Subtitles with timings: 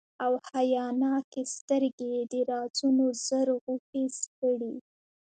[0.25, 4.75] او حیاناکي سترګي یې د رازونو زر غوټي سپړي،